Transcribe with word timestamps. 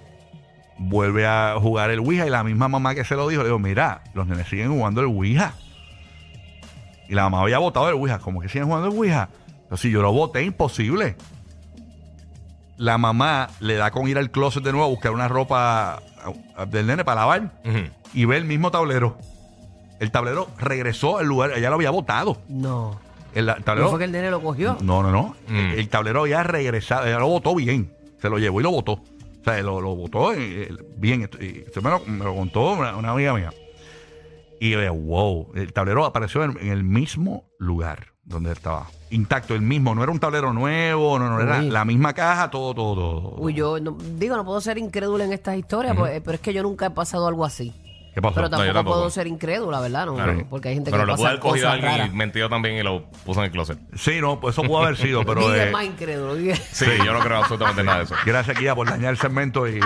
vuelve 0.79 1.27
a 1.27 1.57
jugar 1.61 1.91
el 1.91 2.01
Ouija 2.01 2.27
y 2.27 2.31
la 2.31 2.43
misma 2.43 2.69
mamá 2.69 2.95
que 2.95 3.05
se 3.05 3.15
lo 3.15 3.29
dijo, 3.29 3.43
le 3.43 3.49
dijo, 3.49 3.59
mira, 3.59 4.03
los 4.15 4.27
nenes 4.27 4.49
siguen 4.49 4.71
jugando 4.71 5.01
el 5.01 5.07
Ouija. 5.07 5.55
Y 7.09 7.15
la 7.15 7.23
mamá 7.25 7.43
había 7.43 7.59
votado 7.59 7.89
el 7.89 7.95
Ouija. 7.95 8.19
Como 8.19 8.41
que 8.41 8.49
siguen 8.49 8.67
jugando 8.67 8.89
el 8.89 8.95
Ouija. 8.95 9.29
Pero 9.65 9.77
si 9.77 9.91
yo 9.91 10.03
lo 10.03 10.13
voté, 10.13 10.43
imposible. 10.43 11.17
La 12.79 12.97
mamá 12.97 13.49
le 13.61 13.75
da 13.75 13.91
con 13.91 14.09
ir 14.09 14.17
al 14.19 14.31
closet 14.31 14.63
de 14.63 14.71
nuevo 14.73 14.87
a 14.87 14.89
buscar 14.89 15.13
una 15.13 15.29
ropa 15.29 16.01
del 16.69 16.87
nene 16.87 17.05
para 17.05 17.21
lavar 17.23 17.61
Ujú. 17.65 17.79
y 18.15 18.25
ve 18.25 18.37
el 18.37 18.45
mismo 18.45 18.71
tablero. 18.71 19.19
El 20.01 20.11
tablero 20.13 20.49
regresó 20.59 21.19
al 21.19 21.27
lugar, 21.27 21.53
ella 21.57 21.69
lo 21.71 21.75
había 21.75 21.91
votado. 21.91 22.41
No. 22.49 23.01
El 23.35 23.47
tablero. 23.65 23.87
¿No 23.87 23.91
fue 23.91 23.99
que 23.99 24.05
el 24.05 24.13
nene 24.13 24.31
lo 24.31 24.41
cogió? 24.41 24.79
No, 24.81 25.03
no, 25.03 25.11
no. 25.11 25.35
Mm. 25.49 25.57
El, 25.57 25.79
el 25.81 25.89
tablero 25.89 26.21
había 26.21 26.43
regresado, 26.45 27.07
ella 27.07 27.19
lo 27.19 27.27
votó 27.27 27.55
bien. 27.55 27.93
Se 28.23 28.31
lo 28.31 28.39
llevó 28.39 28.61
y 28.61 28.63
lo 28.63 28.71
votó. 28.71 28.93
O 28.93 29.45
sea, 29.45 29.61
lo, 29.63 29.81
lo 29.81 29.95
votó 29.97 30.33
eh, 30.33 30.69
bien. 30.97 31.23
Esto- 31.23 31.43
y 31.43 31.65
Esto 31.67 31.83
me 31.83 31.91
lo, 31.91 32.01
me 32.07 32.25
lo 32.25 32.35
contó 32.35 32.73
una, 32.75 32.97
una 32.97 33.11
amiga 33.11 33.35
mía. 33.35 33.51
Y 34.61 34.71
yo 34.71 34.95
wow, 34.95 35.53
el 35.57 35.73
tablero 35.73 36.05
apareció 36.05 36.43
en, 36.45 36.57
en 36.61 36.69
el 36.69 36.85
mismo 36.85 37.45
lugar 37.59 38.13
donde 38.29 38.53
estaba. 38.53 38.87
Intacto, 39.11 39.55
el 39.55 39.63
mismo. 39.63 39.95
No 39.95 40.03
era 40.03 40.13
un 40.13 40.19
tablero 40.21 40.53
nuevo, 40.53 41.19
no, 41.19 41.31
no 41.31 41.41
era 41.41 41.61
Uy. 41.61 41.71
la 41.71 41.85
misma 41.85 42.13
caja, 42.13 42.51
todo, 42.51 42.75
todo, 42.75 42.95
todo. 42.95 43.35
Uy, 43.39 43.55
yo 43.55 43.81
no- 43.81 43.97
digo, 44.17 44.37
no 44.37 44.45
puedo 44.45 44.61
ser 44.61 44.77
incrédula 44.79 45.25
en 45.25 45.33
estas 45.33 45.57
historias, 45.57 45.97
pues, 45.97 46.21
pero 46.23 46.35
es 46.35 46.41
que 46.41 46.53
yo 46.53 46.63
nunca 46.63 46.87
he 46.87 46.91
pasado 46.91 47.27
algo 47.27 47.45
así. 47.45 47.73
¿Qué 48.19 48.23
pasó? 48.23 48.35
Pero 48.35 48.47
yo 48.47 48.51
tampoco, 48.51 48.73
tampoco. 48.75 48.97
puedo 48.97 49.11
ser 49.11 49.27
incrédula, 49.29 49.81
¿verdad? 49.81 50.07
No, 50.07 50.15
Claro. 50.17 50.47
Porque 50.51 50.69
hay 50.71 50.75
gente 50.75 50.91
Pero 50.91 51.05
que 51.05 51.07
lo 51.07 51.13
pudo 51.15 51.23
pasa 51.23 51.29
haber 51.29 51.41
cogido 51.41 51.69
a 51.69 51.71
cosas 51.71 51.85
alguien 51.85 51.99
raras. 52.01 52.13
y 52.13 52.17
mentido 52.17 52.49
también 52.49 52.75
y 52.77 52.83
lo 52.83 53.05
puso 53.25 53.39
en 53.41 53.47
el 53.47 53.53
closet. 53.53 53.79
Sí, 53.95 54.21
no, 54.21 54.41
pues 54.41 54.55
eso 54.57 54.63
pudo 54.65 54.83
haber 54.83 54.97
sido, 54.97 55.25
pero. 55.25 55.55
Eh, 55.55 55.71
más 55.71 55.85
incrédulo. 55.85 56.35
Sí, 56.73 56.87
yo 57.05 57.13
no 57.13 57.21
creo 57.21 57.37
absolutamente 57.39 57.85
nada 57.85 57.99
de 57.99 58.05
eso. 58.05 58.15
Gracias, 58.27 58.59
Kia, 58.59 58.75
por 58.75 58.89
dañar 58.91 59.11
el 59.11 59.19
segmento 59.19 59.69
y. 59.69 59.79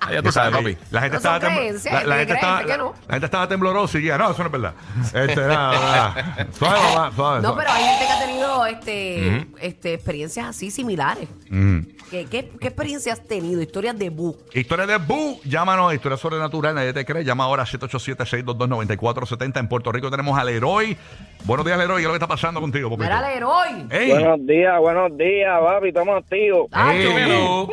Ah, 0.00 0.12
ya 0.12 0.22
tú 0.22 0.32
sabes, 0.32 0.52
papi. 0.56 0.76
La 0.90 1.00
gente 1.00 1.16
estaba 1.18 1.40
son 1.40 1.48
tem- 1.50 1.56
creencias, 1.56 2.04
la, 2.06 2.14
que 2.14 2.18
gente 2.20 2.34
estaba, 2.34 2.64
que 2.64 2.78
no. 2.78 2.94
la 3.06 3.14
gente 3.14 3.24
estaba 3.26 3.48
temblorosa 3.48 3.98
y 3.98 4.02
guía, 4.02 4.18
no, 4.18 4.30
eso 4.32 4.38
no 4.42 4.46
es 4.46 4.52
verdad. 4.52 4.74
Este, 5.14 5.40
nada, 5.40 5.72
nada. 5.72 6.46
Suave, 6.58 6.80
mamá, 6.80 7.12
suave. 7.14 7.42
No, 7.42 7.48
suave. 7.48 7.62
pero 7.64 7.72
hay 7.76 7.84
gente 7.84 8.06
que 8.06 8.12
ha 8.12 8.20
tenido 8.26 8.66
este, 8.66 9.46
este, 9.60 9.94
experiencias 9.94 10.46
así 10.48 10.70
similares. 10.70 11.28
Mm. 11.50 11.80
¿Qué, 12.10 12.24
qué, 12.26 12.48
qué 12.60 12.68
experiencias 12.68 13.18
has 13.18 13.26
tenido? 13.26 13.60
Historias 13.60 13.98
de 13.98 14.10
bu. 14.10 14.36
Historia 14.54 14.86
de 14.86 14.96
Bu, 14.98 15.40
llámanos, 15.44 15.92
historia 15.92 16.16
sobrenatural, 16.16 16.74
nadie 16.74 16.92
te 16.92 17.04
cree. 17.04 17.24
Llama 17.24 17.42
ahora 17.44 17.66
787-622-9470. 17.78 19.58
En 19.60 19.68
Puerto 19.68 19.92
Rico 19.92 20.10
tenemos 20.10 20.38
al 20.38 20.46
Leroy. 20.46 20.96
Buenos 21.44 21.64
días, 21.66 21.78
Leroy. 21.78 21.96
¿Qué 21.96 22.02
es 22.02 22.06
lo 22.06 22.12
que 22.12 22.16
está 22.16 22.26
pasando 22.28 22.60
contigo, 22.60 22.90
papito? 22.90 23.04
Mira, 23.04 23.28
Leroy. 23.28 23.86
¡Ey! 23.90 24.10
Buenos 24.10 24.46
días, 24.46 24.78
buenos 24.80 25.16
días, 25.16 25.60
papi, 25.60 25.88
estamos 25.88 26.16
activos. 26.22 26.66
Ah, 26.72 26.94
¡Ey! 26.94 27.06
Dímelo. 27.06 27.68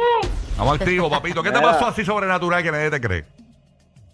Vamos 0.58 0.80
activo, 0.80 1.10
papito. 1.10 1.42
¿Qué 1.42 1.52
te 1.52 1.60
pasó 1.62 1.88
así 1.88 2.06
sobrenatural 2.06 2.62
que 2.64 2.72
nadie 2.72 2.92
te 2.92 3.02
cree? 3.02 3.26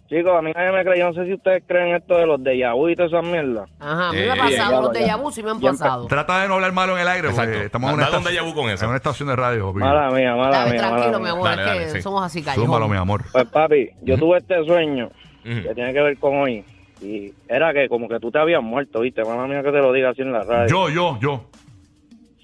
Chicos, 0.08 0.32
a 0.36 0.42
mí 0.42 0.50
nadie 0.52 0.72
me 0.72 0.82
cree, 0.82 0.98
yo 0.98 1.06
no 1.06 1.14
sé 1.14 1.24
si 1.24 1.34
ustedes 1.34 1.62
creen 1.68 1.94
esto 1.94 2.16
de 2.16 2.26
los 2.26 2.42
de 2.42 2.68
vu 2.72 2.88
y 2.88 2.96
todas 2.96 3.12
esas 3.12 3.22
mierdas. 3.24 3.68
Ajá, 3.78 4.08
a 4.08 4.12
mí 4.12 4.18
me 4.18 4.30
ha 4.32 4.34
pasado. 4.34 4.50
ya, 4.72 4.80
Los 4.80 4.92
de 4.92 5.14
vu 5.22 5.30
sí 5.30 5.40
me 5.44 5.50
han 5.52 5.60
Ya 5.60 5.70
pasado. 5.70 6.06
Trata 6.08 6.40
de 6.42 6.48
no 6.48 6.54
hablar 6.54 6.72
malo 6.72 6.96
en 6.96 7.02
el 7.02 7.06
aire 7.08 7.28
porque 7.30 7.66
estamos 7.66 7.90
en 7.90 7.94
una, 7.94 8.10
un 8.18 8.24
déjà 8.24 8.42
vu 8.44 8.52
con 8.52 8.68
eso. 8.70 8.82
en 8.86 8.88
una 8.88 8.96
estación 8.96 9.28
de 9.28 9.36
radio, 9.36 9.68
papito. 9.68 9.86
Mala 9.86 10.10
mía, 10.10 10.34
mala 10.34 10.50
Dale, 10.58 10.72
mía, 10.72 10.82
mala 10.82 10.96
tranquilo, 10.96 11.20
mía. 11.20 11.26
mi 11.32 11.38
amor, 11.38 11.44
Dale, 11.50 11.62
es 11.62 11.68
que 11.68 11.78
dale, 11.78 11.90
sí. 11.92 12.02
somos 12.02 12.24
así 12.24 12.42
Zúmbalo, 12.42 12.88
mi 12.88 12.96
callejones. 12.96 13.00
amor. 13.02 13.24
Pues 13.30 13.44
papi, 13.50 13.90
yo 14.02 14.18
tuve 14.18 14.38
este 14.38 14.64
sueño 14.64 15.10
Que 15.42 15.74
tiene 15.74 15.92
que 15.92 16.00
ver 16.00 16.18
con 16.18 16.36
hoy. 16.36 16.64
Y 17.02 17.32
era 17.48 17.72
que 17.72 17.88
como 17.88 18.08
que 18.08 18.20
tú 18.20 18.30
te 18.30 18.38
habías 18.38 18.62
muerto, 18.62 19.00
¿viste? 19.00 19.24
Mala 19.24 19.46
mía 19.46 19.62
que 19.62 19.72
te 19.72 19.78
lo 19.78 19.92
diga 19.92 20.10
así 20.10 20.22
en 20.22 20.32
la 20.32 20.44
radio. 20.44 20.68
Yo, 20.68 20.90
yo, 20.90 21.18
yo. 21.20 21.44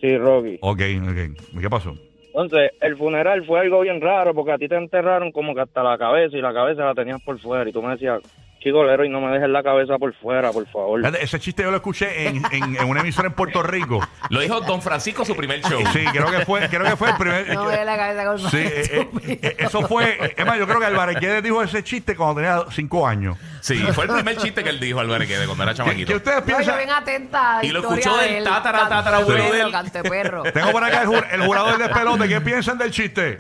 Sí, 0.01 0.17
Rocky. 0.17 0.59
Ok, 0.61 0.81
ok. 1.03 1.61
¿Qué 1.61 1.71
pasó? 1.71 1.95
Entonces, 2.29 2.73
el 2.83 2.97
funeral 2.97 3.45
fue 3.47 3.61
algo 3.61 3.81
bien 3.81 4.01
raro 4.01 4.35
porque 4.35 4.53
a 4.53 4.59
ti 4.59 4.69
te 4.69 4.77
enterraron 4.77 5.33
como 5.33 5.55
que 5.55 5.63
hasta 5.63 5.83
la 5.83 5.97
cabeza 5.97 6.37
y 6.37 6.43
la 6.43 6.53
cabeza 6.53 6.85
la 6.85 6.95
tenías 6.95 7.21
por 7.23 7.39
fuera. 7.39 7.69
Y 7.69 7.73
tú 7.73 7.83
me 7.83 7.93
decías, 7.93 8.21
chico, 8.67 8.85
Lero, 8.85 9.05
y 9.05 9.09
no 9.09 9.21
me 9.21 9.31
dejes 9.33 9.49
la 9.49 9.63
cabeza 9.63 9.97
por 9.99 10.13
fuera, 10.15 10.51
por 10.51 10.67
favor. 10.67 11.01
Ese 11.21 11.39
chiste 11.39 11.63
yo 11.63 11.71
lo 11.71 11.77
escuché 11.77 12.27
en, 12.29 12.43
en- 12.51 12.77
en 12.77 12.89
una 12.89 13.01
emisora 13.01 13.29
en 13.29 13.35
Puerto 13.35 13.63
Rico. 13.63 14.01
Lo 14.31 14.41
dijo 14.41 14.61
Don 14.63 14.83
Francisco 14.83 15.25
su 15.25 15.37
primer 15.37 15.61
show. 15.63 15.81
Sí, 15.93 16.05
creo 16.13 16.27
que 16.31 16.45
fue, 16.45 16.69
creo 16.69 16.83
que 16.85 16.97
fue 16.97 17.11
el 17.11 17.17
primer. 17.17 17.55
No 17.55 17.65
me 17.67 17.85
la 17.85 17.97
cabeza 17.97 18.25
con 18.25 18.39
Sí, 18.51 18.57
eh, 18.59 19.09
eh, 19.25 19.39
eh, 19.43 19.57
eso 19.59 19.83
fue. 19.87 20.35
Es 20.37 20.45
más, 20.47 20.59
yo 20.59 20.67
creo 20.67 20.81
que 20.81 20.87
Álvarez 20.87 21.19
Guedes 21.21 21.43
dijo 21.43 21.63
ese 21.63 21.85
chiste 21.85 22.17
cuando 22.17 22.37
tenía 22.41 22.65
cinco 22.71 23.07
años. 23.07 23.39
Sí, 23.61 23.77
fue 23.93 24.05
el 24.05 24.11
primer 24.11 24.37
chiste 24.37 24.63
que 24.65 24.71
él 24.71 24.81
dijo 24.81 25.01
Álvarez 25.01 25.29
Guedes 25.29 25.47
cuando 25.47 25.63
era 25.65 25.73
¿Qué, 25.73 25.77
chamaquito. 25.79 26.09
qué 26.09 26.17
ustedes 26.17 26.37
No, 26.39 26.47
yo 26.47 26.57
piensan? 26.57 26.77
bien 26.79 26.91
atenta. 26.91 27.59
a 27.59 27.63
la 27.63 27.65
Y 27.65 27.69
lo 27.71 27.81
escuchó 27.81 28.17
del 28.17 28.45
tatara, 28.45 28.89
tatara, 28.89 29.17
abuelo 29.19 29.53
de 29.53 29.71
canteperro. 29.71 30.43
Tengo 30.45 30.73
por 30.73 30.83
acá 30.85 31.03
el, 31.03 31.09
jur- 31.09 31.27
el 31.31 31.43
jurador 31.43 31.79
del 31.79 31.89
despelote. 31.89 32.29
¿Qué 32.29 32.41
piensan 32.41 32.79
del 32.79 32.91
chiste? 32.91 33.39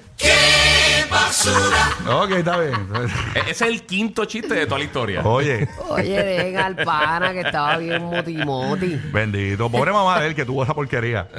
Ok, 2.08 2.30
está 2.32 2.58
bien. 2.58 2.88
E- 3.34 3.40
Ese 3.40 3.50
es 3.50 3.62
el 3.62 3.82
quinto 3.86 4.24
chiste 4.24 4.54
de 4.54 4.66
toda 4.66 4.78
la 4.78 4.84
historia. 4.84 5.22
Oye, 5.24 5.68
Oye, 5.88 6.22
dejen 6.22 6.58
al 6.58 6.76
pana 6.76 7.32
que 7.32 7.40
estaba 7.40 7.76
bien 7.78 8.02
moti-moti. 8.04 9.00
bendito. 9.12 9.70
Pobre 9.70 9.92
mamá 9.92 10.20
de 10.20 10.28
él 10.28 10.34
que 10.34 10.44
tuvo 10.44 10.62
esa 10.62 10.74
porquería. 10.74 11.28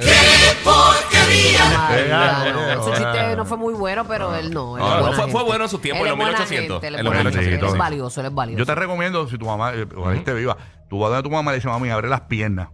Ay, 1.90 2.06
ya, 2.08 2.40
oye, 2.42 2.52
no. 2.52 2.70
Ese 2.90 3.02
chiste 3.02 3.36
no 3.36 3.44
fue 3.44 3.56
muy 3.56 3.74
bueno, 3.74 4.04
pero 4.06 4.34
él 4.34 4.52
no. 4.52 4.76
él 4.76 4.82
No, 4.82 4.88
es 4.88 4.94
no, 4.94 5.00
buena 5.00 5.04
fue- 5.06 5.14
fue 5.16 5.26
gente. 5.40 5.44
bueno 5.44 5.64
en 5.64 5.70
su 5.70 5.78
tiempo, 5.78 6.04
Él 6.04 6.06
en 6.06 6.12
es 6.12 6.18
los 6.18 6.24
buena 6.24 6.38
1800, 6.38 6.74
gente, 6.74 6.86
él 6.88 6.94
es 6.94 6.98
en 7.00 7.04
los 7.04 7.14
buena 7.14 7.30
gente. 7.30 7.38
1800. 7.46 7.68
Él 7.68 7.74
es 7.74 7.78
valioso, 7.78 8.20
él 8.20 8.26
es 8.26 8.34
valioso. 8.34 8.58
Yo 8.58 8.66
te 8.66 8.74
recomiendo, 8.74 9.28
si 9.28 9.38
tu 9.38 9.46
mamá, 9.46 9.72
eh, 9.74 9.86
ojalá 9.96 10.16
esté 10.16 10.34
viva, 10.34 10.56
tú 10.88 10.98
vas 10.98 11.12
a 11.12 11.22
tu 11.22 11.30
mamá 11.30 11.50
y 11.50 11.52
le 11.52 11.56
dices, 11.58 11.70
mami, 11.70 11.90
abre 11.90 12.08
las 12.08 12.22
piernas. 12.22 12.68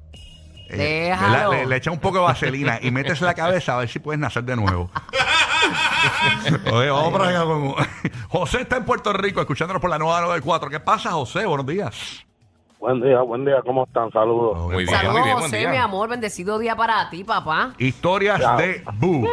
Eh, 0.71 1.09
Déjalo. 1.11 1.53
Le, 1.53 1.59
le, 1.61 1.67
le 1.67 1.77
echas 1.77 1.93
un 1.93 2.01
poco 2.01 2.19
de 2.19 2.25
vaselina 2.25 2.79
y 2.83 2.91
metes 2.91 3.21
la 3.21 3.35
cabeza 3.35 3.75
a 3.75 3.79
ver 3.81 3.89
si 3.89 3.99
puedes 3.99 4.19
nacer 4.21 4.45
de 4.45 4.57
nuevo. 4.57 4.91
Oye, 6.73 6.91
vamos 6.91 7.13
para 7.13 7.29
acá 7.31 7.45
con... 7.45 7.75
José 8.29 8.61
está 8.63 8.77
en 8.77 8.85
Puerto 8.85 9.13
Rico 9.13 9.41
escuchándonos 9.41 9.81
por 9.81 9.91
la 9.91 9.99
nueva 9.99 10.21
94. 10.23 10.71
¿Qué 10.71 10.81
pasa, 10.81 11.13
José? 11.13 11.47
Buenos 11.47 11.67
días. 11.67 12.25
Buen 12.79 13.01
día, 13.01 13.21
buen 13.23 13.45
día, 13.45 13.63
¿cómo 13.65 13.85
están? 13.85 14.11
Saludos. 14.11 14.59
Muy 14.71 14.85
bien, 14.85 14.89
Saludos, 14.91 15.13
muy 15.15 15.23
bien, 15.23 15.35
buen 15.37 15.45
José, 15.51 15.59
día. 15.59 15.71
mi 15.71 15.77
amor. 15.79 16.09
Bendecido 16.11 16.59
día 16.59 16.77
para 16.77 17.09
ti, 17.09 17.25
papá. 17.25 17.73
Historias 17.79 18.41
Ya. 18.41 18.57
de 18.57 18.85
Boo. 18.95 19.27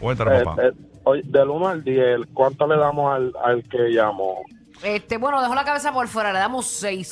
Cuéntanos, 0.00 0.40
Eh, 0.40 0.44
papá. 0.44 0.62
eh, 0.62 0.72
oye, 1.04 1.22
del 1.24 1.50
1 1.50 1.68
al 1.68 1.84
10, 1.84 2.20
¿cuánto 2.32 2.66
le 2.66 2.76
damos 2.78 3.14
al, 3.14 3.32
al 3.44 3.62
que 3.64 3.90
llamó? 3.92 4.42
Este, 4.84 5.16
bueno, 5.16 5.40
dejó 5.40 5.54
la 5.54 5.64
cabeza 5.64 5.92
por 5.92 6.06
fuera, 6.08 6.30
le 6.30 6.38
damos 6.38 6.66
seis. 6.66 7.10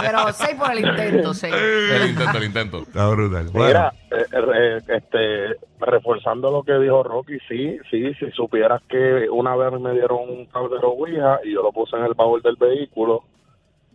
Pero 0.00 0.32
seis 0.32 0.56
por 0.58 0.72
el 0.72 0.80
intento, 0.80 1.32
seis. 1.34 1.54
El 1.54 2.10
intento, 2.10 2.38
el 2.38 2.44
intento. 2.44 2.78
Está 2.78 3.08
brutal. 3.08 3.48
Mira, 3.54 3.92
eh, 4.10 4.26
eh, 4.32 4.80
este, 4.88 5.56
reforzando 5.78 6.50
lo 6.50 6.64
que 6.64 6.72
dijo 6.80 7.04
Rocky, 7.04 7.38
sí, 7.48 7.78
sí, 7.92 8.12
si 8.14 8.30
supieras 8.32 8.82
que 8.88 9.30
una 9.30 9.54
vez 9.54 9.80
me 9.80 9.92
dieron 9.92 10.28
un 10.28 10.48
tablero 10.48 10.90
Ouija 10.90 11.38
y 11.44 11.52
yo 11.52 11.62
lo 11.62 11.70
puse 11.70 11.96
en 11.96 12.02
el 12.04 12.14
baúl 12.14 12.42
del 12.42 12.56
vehículo 12.56 13.22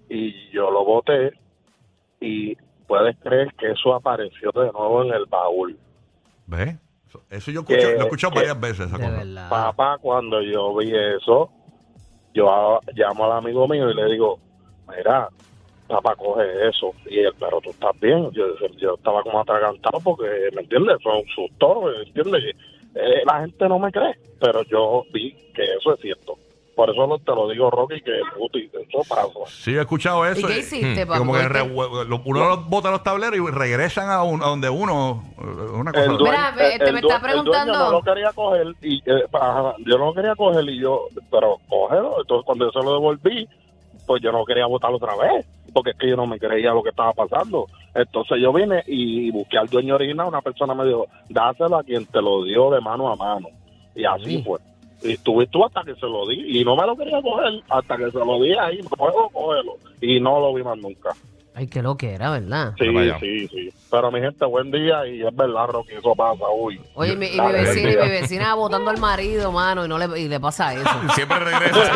y 0.09 0.49
yo 0.51 0.71
lo 0.71 0.85
boté 0.85 1.33
y 2.21 2.55
puedes 2.87 3.17
creer 3.17 3.53
que 3.55 3.71
eso 3.71 3.93
apareció 3.93 4.51
de 4.51 4.71
nuevo 4.71 5.03
en 5.03 5.13
el 5.13 5.25
baúl. 5.25 5.77
¿Ves? 6.45 6.77
Eso, 7.29 7.35
eso 7.37 7.51
yo 7.51 7.59
escucho, 7.61 7.77
Que- 7.87 7.93
lo 7.95 7.99
he 8.01 8.03
escuchado 8.03 8.31
que- 8.33 8.39
varias 8.39 8.59
veces. 8.59 8.87
Esa 8.87 8.97
cosa. 8.97 9.49
Papá, 9.49 9.97
cuando 9.99 10.41
yo 10.41 10.75
vi 10.75 10.91
eso, 10.95 11.49
yo 12.33 12.49
a- 12.49 12.79
llamo 12.93 13.25
al 13.25 13.31
amigo 13.33 13.67
mío 13.67 13.89
y 13.89 13.93
le 13.95 14.05
digo, 14.11 14.39
mira, 14.87 15.29
papá, 15.87 16.15
coge 16.15 16.43
eso. 16.67 16.93
Y 17.09 17.19
él, 17.19 17.33
pero 17.39 17.59
tú 17.61 17.71
estás 17.71 17.99
bien. 17.99 18.29
Yo, 18.31 18.45
yo 18.77 18.95
estaba 18.95 19.23
como 19.23 19.39
atragantado 19.39 19.99
porque, 20.01 20.49
¿me 20.53 20.61
entiendes? 20.61 20.97
Fue 21.01 21.13
un 21.17 21.25
susto, 21.27 21.81
¿me 21.83 22.03
entiendes? 22.03 22.55
Eh, 22.95 23.21
la 23.25 23.41
gente 23.41 23.67
no 23.69 23.79
me 23.79 23.91
cree, 23.91 24.15
pero 24.39 24.63
yo 24.63 25.03
vi 25.13 25.31
que 25.53 25.63
eso 25.63 25.93
es 25.93 25.99
cierto. 26.01 26.37
Por 26.77 26.91
eso 26.91 27.07
lo- 27.07 27.17
te 27.17 27.31
lo 27.33 27.49
digo, 27.49 27.71
Rocky, 27.71 27.99
que 28.01 28.11
puti, 28.37 28.69
eso 28.71 29.01
pasó. 29.09 29.45
Sí, 29.47 29.71
he 29.75 29.81
escuchado 29.81 30.23
¿Y 30.29 30.31
eso. 30.37 30.45
qué 30.47 30.53
eh, 30.53 30.59
hiciste, 30.59 31.07
papá? 31.07 31.17
como 31.17 31.33
que 31.33 31.49
re- 31.49 31.67
lo- 31.67 32.21
uno 32.23 32.47
los 32.49 32.69
bota 32.69 32.91
los 32.91 33.01
tableros 33.01 33.35
y 33.39 33.51
regresan 33.51 34.11
a, 34.11 34.21
un- 34.21 34.43
a 34.43 34.45
donde 34.45 34.69
uno. 34.69 35.23
eh, 35.39 35.71
Una 35.73 35.91
cosa. 35.91 36.05
El 36.05 36.17
dueño, 36.17 36.31
Mira, 36.37 36.51
ve, 36.55 36.73
el- 36.73 36.79
te 36.79 36.85
el 36.85 36.93
me 36.93 36.99
está 36.99 37.19
preguntando. 37.19 37.73
no 37.79 37.91
lo 37.93 38.01
quería 38.03 38.31
coger 38.31 38.67
y 38.83 38.97
eh, 39.09 39.23
ajá, 39.33 39.73
yo 39.79 39.97
no 39.97 40.05
lo 40.05 40.13
quería 40.13 40.35
coger 40.35 40.63
y 40.69 40.79
yo, 40.79 41.01
pero 41.31 41.57
cógelo. 41.67 42.21
Entonces 42.21 42.45
cuando 42.45 42.65
yo 42.65 42.71
se 42.79 42.85
lo 42.85 42.93
devolví, 42.93 43.49
pues 44.05 44.21
yo 44.21 44.31
no 44.31 44.45
quería 44.45 44.67
votarlo 44.67 44.97
otra 44.97 45.15
vez, 45.15 45.47
porque 45.73 45.89
es 45.91 45.97
que 45.97 46.09
yo 46.09 46.15
no 46.15 46.27
me 46.27 46.37
creía 46.37 46.73
lo 46.73 46.83
que 46.83 46.89
estaba 46.91 47.11
pasando. 47.13 47.65
Entonces 47.95 48.37
yo 48.39 48.53
vine 48.53 48.83
y 48.85 49.31
busqué 49.31 49.57
al 49.57 49.67
dueño 49.67 49.95
original, 49.95 50.27
una 50.27 50.41
persona 50.41 50.75
me 50.75 50.85
dijo, 50.85 51.07
dáselo 51.27 51.77
a 51.79 51.83
quien 51.83 52.05
te 52.05 52.21
lo 52.21 52.43
dio 52.43 52.69
de 52.69 52.81
mano 52.81 53.11
a 53.11 53.15
mano. 53.15 53.47
Y 53.95 54.05
así 54.05 54.37
Sí. 54.37 54.43
fue. 54.45 54.59
Y 55.03 55.13
estuve 55.13 55.47
tú 55.47 55.63
hasta 55.63 55.83
que 55.83 55.95
se 55.95 56.05
lo 56.05 56.27
di, 56.27 56.59
y 56.59 56.65
no 56.65 56.75
me 56.75 56.85
lo 56.85 56.95
quería 56.95 57.21
coger, 57.21 57.61
hasta 57.69 57.97
que 57.97 58.11
se 58.11 58.17
lo 58.17 58.41
di 58.41 58.53
ahí, 58.53 58.81
puedo 58.97 59.29
cógelo. 59.29 59.73
Y 60.01 60.19
no 60.19 60.39
lo 60.39 60.53
vi 60.53 60.63
más 60.63 60.77
nunca. 60.77 61.11
Ay, 61.57 61.65
qué 61.65 61.81
lo 61.81 61.97
que 61.97 62.13
era, 62.13 62.29
¿verdad? 62.29 62.75
Sí, 62.77 62.85
sí, 63.19 63.47
sí. 63.47 63.73
Pero 63.89 64.11
mi 64.11 64.19
gente, 64.19 64.45
buen 64.45 64.69
día, 64.69 65.07
y 65.07 65.25
es 65.25 65.35
verdad, 65.35 65.65
Rocky, 65.65 65.93
eso 65.93 66.13
pasa, 66.13 66.43
uy. 66.55 66.79
Oye, 66.93 67.15
mi, 67.15 67.25
y 67.27 67.41
mi 67.41 67.51
vecina, 67.51 67.91
y 67.93 67.95
mi 67.95 68.09
vecina 68.09 68.53
votando 68.53 68.91
al 68.91 68.99
marido, 68.99 69.51
mano, 69.51 69.83
y 69.83 69.87
no 69.87 69.97
le, 69.97 70.19
y 70.19 70.27
le 70.27 70.39
pasa 70.39 70.75
eso. 70.75 70.87
Siempre 71.15 71.39
regresa. 71.39 71.93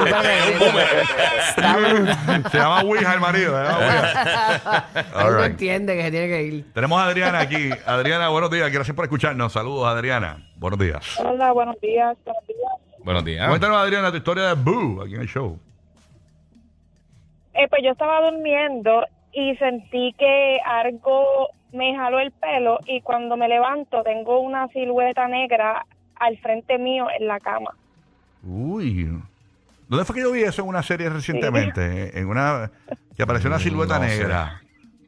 Siempre. 1.54 2.16
Se 2.52 2.58
llama 2.58 2.82
Ouija 2.82 3.14
el 3.14 3.20
marido. 3.20 3.52
se 3.52 3.64
llama 3.64 3.78
Ouija. 3.78 4.88
Él 4.96 5.32
no 5.32 5.38
right. 5.38 5.52
entiende 5.52 5.96
que 5.96 6.04
se 6.06 6.12
tiene 6.12 6.28
que 6.28 6.44
ir. 6.44 6.74
Tenemos 6.74 7.00
a 7.00 7.06
Adriana 7.06 7.40
aquí. 7.42 7.70
Adriana, 7.86 8.30
buenos 8.30 8.50
días. 8.50 8.72
Gracias 8.72 8.96
por 8.96 9.06
escucharnos. 9.06 9.54
Saludos, 9.54 9.86
Adriana. 9.86 10.50
Buenos 10.56 10.80
días. 10.80 11.20
Hola, 11.20 11.52
buenos 11.52 11.80
días. 11.82 12.18
Buenos 12.26 12.48
días. 12.48 12.51
Buenos 13.04 13.26
días. 13.26 13.48
Cuéntanos, 13.48 13.78
Adriana, 13.78 14.12
tu 14.12 14.18
historia 14.18 14.50
de 14.50 14.54
Boo 14.54 15.02
aquí 15.02 15.16
en 15.16 15.22
el 15.22 15.28
show. 15.28 15.58
Eh, 17.54 17.68
pues 17.70 17.82
yo 17.84 17.92
estaba 17.92 18.30
durmiendo 18.30 19.06
y 19.34 19.56
sentí 19.58 20.14
que 20.18 20.60
algo 20.66 21.50
me 21.72 21.96
jaló 21.96 22.20
el 22.20 22.32
pelo 22.32 22.80
y 22.86 23.02
cuando 23.02 23.38
me 23.38 23.48
levanto 23.48 24.04
tengo 24.04 24.40
una 24.40 24.68
silueta 24.70 25.28
negra 25.28 25.86
al 26.16 26.38
frente 26.38 26.78
mío 26.78 27.08
en 27.18 27.28
la 27.28 27.40
cama. 27.40 27.76
Uy. 28.44 29.10
¿Dónde 29.88 30.06
fue 30.06 30.16
que 30.16 30.22
yo 30.22 30.32
vi 30.32 30.44
eso 30.44 30.62
en 30.62 30.70
una 30.70 30.84
serie 30.84 31.10
recientemente? 31.10 32.18
En 32.18 32.28
una. 32.28 32.72
Que 33.16 33.24
apareció 33.24 33.50
una 33.50 33.60
silueta 33.60 34.00
No 34.00 34.06
negra. 34.06 34.62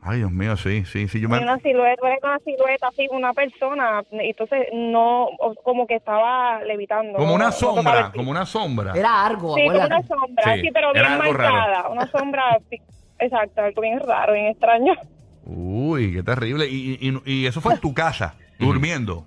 Ay, 0.06 0.18
Dios 0.20 0.32
mío, 0.32 0.58
sí, 0.58 0.84
sí, 0.86 1.08
sí. 1.08 1.22
Yo 1.22 1.30
me. 1.30 1.40
Una 1.40 1.58
silueta, 1.60 2.02
una 2.22 2.40
silueta 2.40 2.88
así, 2.90 3.08
una 3.10 3.34
persona, 3.34 4.04
y 4.12 4.30
entonces 4.30 4.68
no, 4.74 5.30
como 5.64 5.88
que 5.88 5.96
estaba 5.96 6.62
levitando. 6.64 7.14
Como 7.20 7.30
no- 7.30 7.36
una 7.36 7.52
sombra, 7.52 8.12
como 8.14 8.30
una 8.32 8.46
sombra. 8.46 8.94
Era 8.96 9.26
algo, 9.26 9.56
Sí, 9.56 9.64
como 9.66 9.86
una 9.86 10.02
sombra, 10.04 10.54
Sí, 10.56 10.62
sí, 10.62 10.70
pero 10.74 10.92
era 10.94 11.18
bien 11.18 11.36
raro. 11.38 11.54
marcada, 11.56 11.90
una 11.90 12.06
sombra, 12.08 12.58
exacto, 13.20 13.62
algo 13.62 13.82
bien 13.82 14.00
raro, 14.00 14.34
bien 14.34 14.48
extraño. 14.48 14.94
Uy, 15.46 16.14
qué 16.14 16.24
terrible. 16.24 16.68
Y, 16.70 16.98
y, 17.02 17.22
y 17.26 17.46
eso 17.46 17.62
fue 17.62 17.74
en 17.76 17.80
tu 17.80 17.94
casa, 17.94 18.36
durmiendo. 18.60 19.26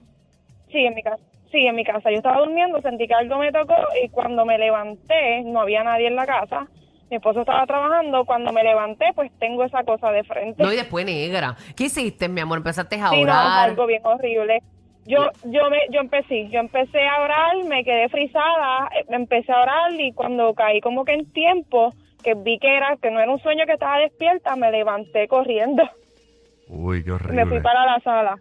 Sí, 0.70 0.79
en 0.84 0.94
mi 0.94 1.02
casa. 1.02 1.22
Sí, 1.50 1.67
en 1.67 1.75
mi 1.76 1.84
casa. 1.84 2.11
Yo 2.11 2.17
estaba 2.19 2.38
durmiendo, 2.40 2.82
sentí 2.82 3.06
que 3.06 3.14
algo 3.14 3.38
me 3.38 3.50
tocó 3.52 3.75
y 4.05 4.08
cuando 4.11 4.44
me 4.44 4.58
levanté, 4.58 5.43
no 5.44 5.61
había 5.61 5.82
nadie 5.84 6.08
en 6.08 6.17
la 6.17 6.26
casa. 6.26 6.67
Mi 7.11 7.17
esposo 7.17 7.41
estaba 7.41 7.64
trabajando. 7.67 8.25
Cuando 8.25 8.53
me 8.53 8.62
levanté, 8.64 9.06
pues 9.14 9.31
tengo 9.38 9.64
esa 9.64 9.85
cosa 9.85 10.11
de 10.11 10.25
frente. 10.25 10.62
No, 10.62 10.73
y 10.73 10.76
después 10.76 11.05
negra. 11.06 11.56
¿Qué 11.76 11.85
hiciste, 11.85 12.29
mi 12.29 12.41
amor? 12.41 12.58
Empezaste 12.58 12.97
a 13.00 13.11
Sí, 13.11 13.17
no, 13.17 13.23
orar. 13.23 13.69
algo 13.70 13.87
bien 13.87 14.03
horrible. 14.05 14.62
Yo, 15.06 15.31
yo, 15.44 15.70
me, 15.70 15.79
yo 15.93 16.00
empecé, 16.00 16.49
yo 16.49 16.58
empecé 16.58 17.06
a 17.06 17.20
orar, 17.23 17.56
me 17.69 17.85
quedé 17.85 18.08
frisada, 18.08 18.88
eh, 18.99 19.05
empecé 19.11 19.53
a 19.53 19.61
orar 19.62 19.93
y 19.93 20.11
cuando 20.12 20.53
caí 20.55 20.81
como 20.81 21.05
que 21.05 21.12
en 21.12 21.31
tiempo, 21.32 21.93
que 22.25 22.35
vi 22.35 22.58
que 22.58 22.76
era, 22.76 22.97
que 23.00 23.12
no 23.12 23.20
era 23.20 23.31
un 23.31 23.38
sueño 23.38 23.67
que 23.67 23.75
estaba 23.75 23.99
despierta, 23.99 24.56
me 24.56 24.69
levanté 24.73 25.29
corriendo. 25.29 25.85
Uy, 26.69 27.05
qué 27.05 27.11
Me 27.11 27.14
horrible. 27.14 27.47
fui 27.47 27.61
para 27.61 27.87
la 27.87 28.00
sala 28.00 28.37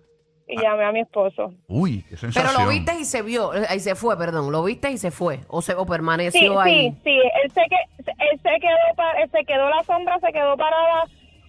y 0.47 0.61
llamé 0.61 0.85
a 0.85 0.91
mi 0.91 0.99
esposo. 1.01 1.53
Uy, 1.67 2.01
qué 2.03 2.09
Pero 2.09 2.19
sensación. 2.31 2.63
lo 2.63 2.69
viste 2.69 2.93
y 2.99 3.05
se 3.05 3.21
vio, 3.21 3.53
eh, 3.53 3.65
y 3.75 3.79
se 3.79 3.95
fue, 3.95 4.17
perdón, 4.17 4.51
lo 4.51 4.63
viste 4.63 4.91
y 4.91 4.97
se 4.97 5.11
fue, 5.11 5.39
o 5.47 5.61
se 5.61 5.73
o 5.73 5.83
Sí, 5.83 5.89
permaneció 5.89 6.59
ahí. 6.59 6.91
sí, 6.91 6.97
sí, 7.03 7.17
él 7.43 7.51
se, 7.51 7.61
que, 7.69 7.75
él 8.11 8.39
se 8.41 8.59
quedó, 8.59 8.95
pa- 8.95 9.11
él 9.23 9.29
se 9.31 9.43
quedó 9.45 9.69
la 9.69 9.83
sombra, 9.83 10.19
se 10.19 10.31
quedó 10.31 10.55
parada 10.57 11.03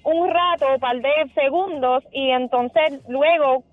un 0.04 0.30
rato, 0.30 0.66
un 0.72 0.80
par 0.80 0.96
de 0.96 1.10
segundos, 1.34 2.04
y 2.12 2.30
entonces 2.30 3.00
luego 3.08 3.64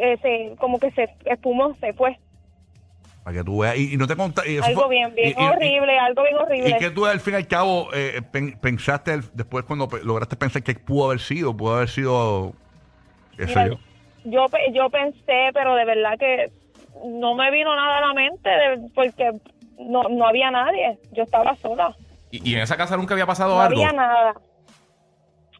eh, 0.00 0.16
se, 0.22 0.56
como 0.58 0.78
que 0.78 0.90
se 0.92 1.08
espumó, 1.26 1.74
se 1.80 1.92
fue. 1.92 2.18
Para 3.24 3.38
que 3.38 3.44
tú 3.44 3.58
veas. 3.58 3.76
Y, 3.76 3.94
y 3.94 3.96
no 3.96 4.06
te 4.06 4.14
contaste. 4.14 4.60
Algo 4.62 4.88
bien, 4.88 5.12
bien 5.16 5.34
horrible, 5.36 5.98
algo 5.98 6.22
bien 6.22 6.36
horrible. 6.36 6.70
Y 6.70 6.78
que 6.78 6.90
tú 6.90 7.04
al 7.06 7.18
fin 7.18 7.34
y 7.34 7.36
al 7.38 7.48
cabo 7.48 7.88
eh, 7.92 8.22
pen- 8.30 8.56
pensaste 8.60 9.12
el- 9.14 9.24
después 9.34 9.64
cuando 9.64 9.88
pe- 9.88 10.04
lograste 10.04 10.36
pensar 10.36 10.62
que 10.62 10.74
pudo 10.76 11.06
haber 11.06 11.18
sido, 11.18 11.54
pudo 11.56 11.74
haber 11.74 11.88
sido, 11.88 12.52
qué 13.36 13.48
sé 13.48 13.48
Mira, 13.48 13.66
yo. 13.66 13.78
Yo, 14.26 14.46
pe- 14.48 14.72
yo 14.72 14.88
pensé, 14.90 15.50
pero 15.52 15.74
de 15.74 15.84
verdad 15.84 16.18
que 16.18 16.50
no 17.04 17.34
me 17.34 17.50
vino 17.50 17.74
nada 17.74 17.98
a 17.98 18.00
la 18.08 18.12
mente, 18.14 18.48
de- 18.48 18.88
porque 18.94 19.32
no, 19.78 20.04
no 20.04 20.26
había 20.26 20.50
nadie, 20.50 20.98
yo 21.12 21.22
estaba 21.24 21.54
sola, 21.56 21.94
Y, 22.30 22.50
y 22.50 22.54
en 22.54 22.60
esa 22.62 22.76
casa 22.76 22.96
nunca 22.96 23.14
había 23.14 23.26
pasado 23.26 23.54
no 23.54 23.60
algo. 23.60 23.80
había 23.80 23.92
nada. 23.92 24.34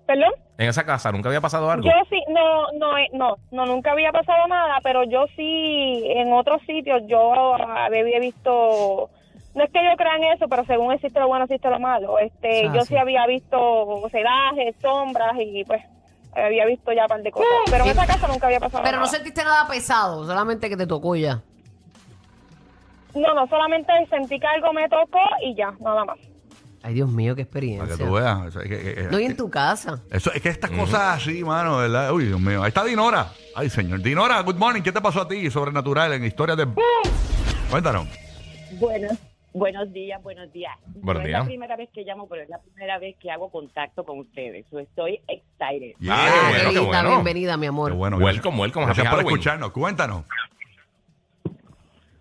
¿Perdón? 0.07 0.33
En 0.59 0.69
esa 0.69 0.87
casa 0.87 1.11
nunca 1.13 1.29
había 1.29 1.41
pasado 1.41 1.71
algo. 1.71 1.87
Yo 1.87 1.93
sí, 2.09 2.23
no, 2.29 2.71
no, 2.79 2.97
eh, 2.97 3.09
no, 3.13 3.37
no, 3.51 3.67
nunca 3.67 3.93
había 3.93 4.11
pasado 4.13 4.47
nada, 4.47 4.79
pero 4.83 5.05
yo 5.05 5.27
sí, 5.37 6.03
en 6.07 6.33
otros 6.33 6.63
sitios, 6.63 7.03
yo 7.07 7.33
había 7.55 8.19
visto, 8.21 9.11
no 9.55 9.65
es 9.65 9.71
que 9.71 9.85
yo 9.85 9.97
crea 9.97 10.17
en 10.17 10.25
eso, 10.25 10.47
pero 10.49 10.65
según 10.65 10.93
existe 10.93 11.19
lo 11.21 11.29
bueno, 11.29 11.45
existe 11.45 11.69
lo 11.69 11.79
malo. 11.81 12.19
Este, 12.21 12.67
Ah, 12.69 12.73
yo 12.75 12.81
sí. 12.83 12.87
sí 12.89 12.97
había 12.97 13.27
visto 13.27 14.09
celajes, 14.11 14.77
sombras 14.81 15.35
y 15.39 15.65
pues 15.65 15.83
había 16.45 16.67
visto 16.67 16.93
ya 16.93 17.03
un 17.03 17.09
par 17.09 17.23
de 17.23 17.31
cosas, 17.31 17.49
pero 17.71 17.85
en 17.85 17.91
esa 17.91 18.07
casa 18.07 18.29
nunca 18.29 18.47
había 18.47 18.61
pasado 18.61 18.83
Pero 18.85 18.97
no 18.99 19.05
nada. 19.05 19.13
sentiste 19.17 19.43
nada 19.45 19.67
pesado, 19.69 20.27
solamente 20.27 20.69
que 20.69 20.77
te 20.77 20.87
tocó 20.87 21.17
ya. 21.17 21.43
No, 23.15 23.33
no, 23.35 23.47
solamente 23.49 23.93
sentí 24.11 24.39
que 24.39 24.47
algo 24.47 24.73
me 24.73 24.89
tocó 24.89 25.19
y 25.43 25.55
ya, 25.57 25.73
nada 25.81 26.05
más. 26.05 26.19
Ay, 26.83 26.95
Dios 26.95 27.09
mío, 27.11 27.35
qué 27.35 27.45
Para 27.47 27.61
que 27.61 27.69
experiencia. 27.73 28.07
tú 28.07 28.13
veas. 28.13 28.47
Eso 28.49 28.61
es 28.61 28.69
que, 28.69 28.95
que- 28.95 29.03
No, 29.11 29.19
y 29.19 29.25
en 29.25 29.37
tu 29.37 29.51
casa. 29.51 30.01
eso, 30.11 30.31
es 30.33 30.41
que 30.43 30.51
estas 30.51 30.71
cosas 30.71 31.17
así, 31.17 31.43
mano, 31.43 31.79
¿verdad? 31.79 32.13
Uy, 32.13 32.27
Dios 32.27 32.39
mío. 32.41 32.63
Ahí 32.63 32.69
está 32.69 32.85
Dinora. 32.85 33.29
Ay, 33.57 33.71
señor. 33.71 34.03
Dinora, 34.03 34.41
good 34.43 34.55
morning. 34.57 34.83
¿Qué 34.83 34.93
te 34.93 35.01
pasó 35.01 35.23
a 35.23 35.29
ti 35.29 35.51
sobrenatural 35.51 36.13
en 36.13 36.25
historia 36.25 36.55
de... 36.55 36.69
Cuéntanos. 37.71 38.07
Buenos, 38.79 39.17
buenos 39.57 39.93
días, 39.93 40.23
buenos 40.23 40.53
días. 40.53 40.73
Buenos 40.97 41.23
no 41.23 41.27
días. 41.27 41.41
es 41.41 41.45
la 41.45 41.49
primera 41.49 41.77
vez 41.77 41.89
que 41.93 42.03
llamo, 42.05 42.29
pero 42.29 42.43
es 42.43 42.49
la 42.49 42.61
primera 42.61 42.99
vez 42.99 43.17
que 43.19 43.31
hago 43.31 43.51
contacto 43.51 44.05
con 44.05 44.19
ustedes. 44.21 44.67
So, 44.71 44.79
estoy 44.79 45.21
excited. 45.29 45.95
Yeah. 45.99 46.15
Ah, 46.15 46.27
qué 46.27 46.41
bueno, 46.41 46.55
qué 46.55 46.61
qué 46.61 46.81
linda, 46.81 46.87
bueno. 47.03 47.09
bienvenida, 47.11 47.57
mi 47.57 47.67
amor. 47.67 47.93
Qué 47.93 47.97
bueno. 47.99 48.17
Welcome, 48.19 48.59
welcome. 48.61 48.87
Gracias 48.87 49.07
Happy 49.07 49.15
por 49.15 49.19
Halloween. 49.25 49.37
escucharnos. 49.39 49.71
Cuéntanos. 49.73 50.25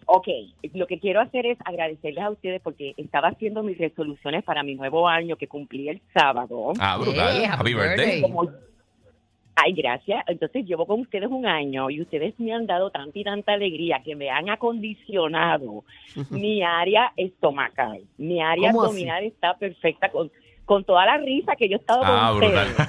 Ok, 0.07 0.27
lo 0.75 0.85
que 0.85 0.99
quiero 0.99 1.19
hacer 1.19 1.47
es 1.47 1.57
agradecerles 1.65 2.23
a 2.23 2.29
ustedes 2.29 2.61
porque 2.61 2.93
estaba 2.97 3.29
haciendo 3.29 3.63
mis 3.63 3.77
resoluciones 3.79 4.43
para 4.43 4.61
mi 4.61 4.75
nuevo 4.75 5.07
año 5.07 5.35
que 5.35 5.47
cumplí 5.47 5.89
el 5.89 6.01
sábado. 6.13 6.73
Ah, 6.79 6.97
brutal. 6.97 7.43
Happy 7.45 7.73
birthday. 7.73 8.21
Como- 8.21 8.51
Ay, 9.55 9.73
gracias. 9.73 10.23
Entonces 10.27 10.65
llevo 10.65 10.85
con 10.85 10.99
ustedes 10.99 11.29
un 11.29 11.45
año 11.45 11.89
y 11.89 12.01
ustedes 12.01 12.37
me 12.39 12.53
han 12.53 12.67
dado 12.67 12.89
tanta 12.91 13.17
y 13.17 13.23
tanta 13.23 13.53
alegría 13.53 14.01
que 14.03 14.15
me 14.15 14.29
han 14.29 14.49
acondicionado 14.49 15.85
mi 16.29 16.61
área 16.61 17.13
estomacal. 17.15 18.01
Mi 18.17 18.41
área 18.41 18.71
abdominal 18.71 19.23
está 19.23 19.57
perfecta. 19.57 20.09
Con, 20.11 20.29
con 20.65 20.83
toda 20.83 21.05
la 21.05 21.17
risa 21.17 21.55
que 21.55 21.69
yo 21.69 21.77
he 21.77 21.79
estado 21.79 22.01
Ah, 22.03 22.29
con 22.31 22.39
brutal. 22.39 22.67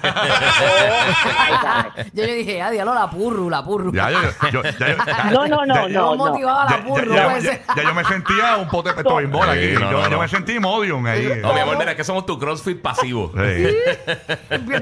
ustedes. 1.94 2.12
Yo 2.14 2.24
le 2.24 2.34
dije, 2.34 2.62
ah, 2.62 2.70
diablo, 2.70 2.94
la 2.94 3.10
purru, 3.10 3.50
la 3.50 3.62
purru. 3.64 3.92
Ya, 3.92 4.10
yo, 4.10 4.18
yo, 4.22 4.28
ya, 4.42 4.50
yo- 4.50 4.62
ya- 5.06 5.24
No, 5.30 5.46
no, 5.46 5.66
no, 5.66 5.74
ya- 5.74 5.82
no, 5.82 5.88
Yo 5.88 6.16
no. 6.16 6.36
la 6.64 6.82
purru, 6.84 7.14
ya- 7.14 7.28
puede 7.30 7.42
ya- 7.76 7.82
yo 7.82 7.94
me 7.94 8.04
sentía 8.04 8.56
un 8.56 8.68
pote 8.68 8.88
de 8.90 8.94
pesto 8.96 9.16
bimbol 9.16 9.48
aquí. 9.48 9.72
No, 9.74 9.80
yo, 9.80 9.90
no, 9.90 10.02
yo 10.04 10.10
no. 10.10 10.18
me 10.20 10.28
sentí 10.28 10.58
modium 10.58 11.04
ahí. 11.06 11.28
No, 11.42 11.52
mi 11.52 11.60
amor, 11.60 11.76
mira, 11.78 11.90
es 11.90 11.96
que 11.96 12.04
somos 12.04 12.24
tu 12.26 12.38
CrossFit 12.38 12.80
pasivo. 12.80 13.30
Sí. 13.36 13.66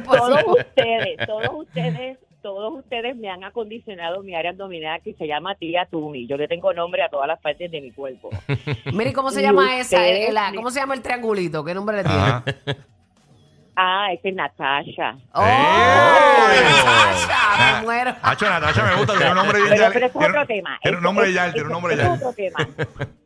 Todos 0.04 0.44
ustedes, 0.46 1.26
todos 1.26 1.48
ustedes, 1.52 2.18
todos 2.44 2.74
ustedes 2.78 3.16
me 3.16 3.30
han 3.30 3.42
acondicionado 3.42 4.22
mi 4.22 4.34
área 4.34 4.50
abdominal 4.50 5.00
que 5.02 5.14
se 5.14 5.26
llama 5.26 5.54
tía 5.54 5.86
Tumi. 5.90 6.26
Yo 6.26 6.36
le 6.36 6.46
tengo 6.46 6.74
nombre 6.74 7.02
a 7.02 7.08
todas 7.08 7.26
las 7.26 7.40
partes 7.40 7.70
de 7.70 7.80
mi 7.80 7.90
cuerpo. 7.90 8.28
Mire, 8.92 9.14
¿cómo 9.14 9.30
se 9.30 9.40
Y 9.40 9.44
llama 9.44 9.78
esa? 9.78 9.96
ustedes 9.96 10.28
El- 10.28 10.34
la- 10.34 10.50
me- 10.50 10.56
¿Cómo 10.58 10.70
se 10.70 10.78
llama 10.78 10.92
el 10.92 11.00
triangulito? 11.00 11.64
¿Qué 11.64 11.72
nombre 11.72 11.96
le 11.96 12.04
tiene? 12.04 12.18
Ajá. 12.18 12.44
Ah, 13.76 14.12
esa 14.12 14.28
es 14.28 14.34
Natasha. 14.34 15.16
¡Oh! 15.32 15.42
¡Eh! 15.42 16.62
Natasha, 16.62 17.28
Ah, 17.30 17.76
me 17.80 17.86
muero. 17.86 18.14
Hacho, 18.22 18.44
Natasha 18.44 18.84
me 18.84 18.94
gusta, 18.96 19.14
tiene 19.16 19.30
un 19.30 19.36
nombre 19.36 19.58
bien 19.62 19.70
Pero, 19.70 19.84
pero 19.92 20.06
eso 20.06 20.06
es 20.06 20.12
tiene- 20.12 20.28
otro 20.28 20.46
tema. 20.46 20.78
Tiene 20.82 20.96
un 20.98 21.02
Eso- 21.02 21.12
nombre 21.12 21.24
eso- 21.30 21.34
ya, 21.34 21.52
tiene 21.52 21.66
un 21.66 21.72
nombre 21.72 21.94
eso 21.94 22.02
ya. 22.02 22.14
es 22.14 22.20
otro 22.22 22.32
tema. 22.34 22.68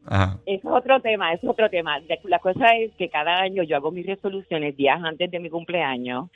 Ajá. 0.07 0.39
Es 0.47 0.61
otro 0.65 1.01
tema, 1.01 1.33
es 1.33 1.41
otro 1.45 1.69
tema. 1.69 1.99
La 2.25 2.39
cosa 2.39 2.77
es 2.77 2.93
que 2.97 3.09
cada 3.11 3.41
año 3.41 3.63
yo 3.65 3.77
hago 3.77 3.91
mis 3.91 4.07
resoluciones 4.07 4.77
días 4.77 4.99
antes 5.05 5.29
de 5.31 5.39
mi 5.41 5.51
cumpleaños 5.51 6.31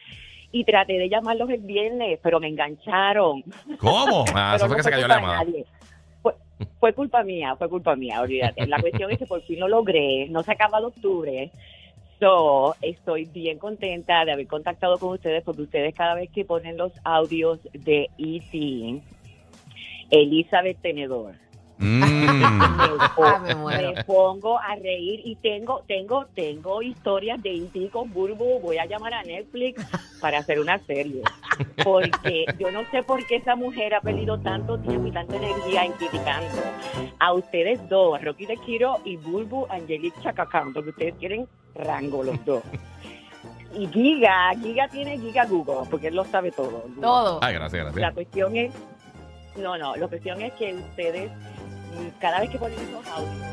y 0.52 0.64
traté 0.64 0.98
de 0.98 1.08
llamarlos 1.08 1.50
el 1.50 1.62
viernes, 1.62 2.20
pero 2.22 2.38
me 2.38 2.48
engancharon. 2.48 3.42
¿Cómo? 3.78 4.24
Ah, 4.34 4.54
eso 4.56 4.66
fue 4.66 4.76
no 4.76 4.76
que 4.76 4.82
se 4.82 4.90
cayó 4.90 5.02
culpa 5.02 5.14
la 5.14 5.20
llamada. 5.20 5.44
Fue, 6.22 6.34
fue 6.78 6.92
culpa 6.92 7.22
mía, 7.22 7.56
fue 7.56 7.68
culpa 7.68 7.96
mía, 7.96 8.20
olvídate. 8.20 8.66
La 8.66 8.80
cuestión 8.80 9.10
es 9.10 9.18
que 9.18 9.26
por 9.26 9.42
fin 9.42 9.60
lo 9.60 9.68
logré, 9.68 10.28
no 10.28 10.42
se 10.42 10.52
acaba 10.52 10.80
de 10.80 10.86
octubre. 10.86 11.50
So, 12.20 12.76
estoy 12.82 13.24
bien 13.24 13.58
contenta 13.58 14.24
de 14.24 14.32
haber 14.32 14.46
contactado 14.46 14.98
con 14.98 15.14
ustedes 15.14 15.42
porque 15.42 15.62
ustedes 15.62 15.94
cada 15.94 16.14
vez 16.14 16.30
que 16.30 16.44
ponen 16.44 16.76
los 16.76 16.92
audios 17.02 17.58
de 17.72 18.08
E.T., 18.16 19.02
Elizabeth 20.10 20.80
Tenedor, 20.80 21.34
Mm. 21.82 22.02
me, 23.46 23.54
muero. 23.56 23.92
pongo 24.06 24.58
a 24.58 24.76
reír 24.76 25.20
y 25.24 25.36
tengo 25.36 25.82
tengo 25.88 26.26
tengo 26.34 26.80
historias 26.80 27.42
de 27.42 27.90
con 27.90 28.12
Burbu. 28.12 28.60
Voy 28.60 28.78
a 28.78 28.86
llamar 28.86 29.14
a 29.14 29.22
Netflix 29.22 29.84
para 30.20 30.38
hacer 30.38 30.60
una 30.60 30.78
serie. 30.78 31.22
Porque 31.82 32.46
yo 32.58 32.70
no 32.70 32.88
sé 32.90 33.02
por 33.02 33.26
qué 33.26 33.36
esa 33.36 33.56
mujer 33.56 33.94
ha 33.94 34.00
perdido 34.00 34.38
tanto 34.38 34.78
tiempo 34.78 35.08
y 35.08 35.12
tanta 35.12 35.36
energía 35.36 35.84
en 35.84 35.92
criticando 35.92 36.62
a 37.18 37.32
ustedes 37.32 37.88
dos, 37.88 38.22
Rocky 38.22 38.46
de 38.46 38.56
Kiro 38.58 38.98
y 39.04 39.16
Burbu 39.16 39.66
Angelique 39.70 40.20
Chacacán, 40.22 40.72
porque 40.72 40.90
ustedes 40.90 41.18
tienen 41.18 41.46
rango 41.74 42.22
los 42.22 42.44
dos. 42.44 42.62
Y 43.74 43.86
Giga, 43.88 44.50
Giga 44.60 44.88
tiene 44.88 45.18
Giga 45.18 45.46
Google, 45.46 45.88
porque 45.90 46.08
él 46.08 46.16
lo 46.16 46.24
sabe 46.24 46.50
todo. 46.50 46.84
Todo. 47.00 47.38
Ay, 47.42 47.54
gracias, 47.54 47.84
La 47.84 47.90
gracias. 47.90 48.14
cuestión 48.14 48.56
es, 48.56 48.72
no, 49.56 49.78
no, 49.78 49.96
la 49.96 50.08
cuestión 50.08 50.42
es 50.42 50.52
que 50.54 50.74
ustedes, 50.74 51.30
cada 52.20 52.40
vez 52.40 52.50
que 52.50 52.58
ponen 52.58 52.78
esos 52.78 53.06
audios, 53.06 53.52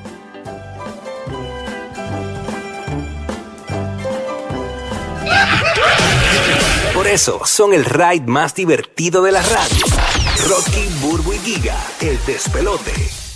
Por 6.93 7.07
eso 7.07 7.45
son 7.45 7.73
el 7.73 7.85
ride 7.85 8.25
más 8.25 8.53
divertido 8.53 9.23
de 9.23 9.31
la 9.31 9.41
radio. 9.41 9.85
Rocky, 10.47 10.85
Burbu 10.99 11.31
y 11.31 11.39
Giga, 11.39 11.77
el 12.01 12.23
despelote. 12.25 13.28